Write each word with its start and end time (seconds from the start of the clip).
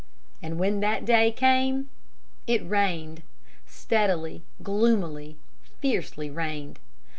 And 0.41 0.57
when 0.57 0.79
that 0.79 1.05
day 1.05 1.31
came, 1.31 1.91
it 2.47 2.67
rained; 2.67 3.21
steadily, 3.67 4.41
gloomily, 4.63 5.37
fiercely 5.79 6.31
rained. 6.31 6.79